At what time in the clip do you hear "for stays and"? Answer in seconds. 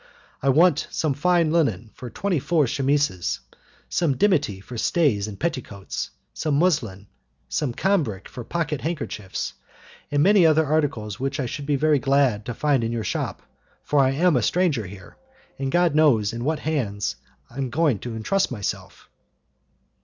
4.59-5.39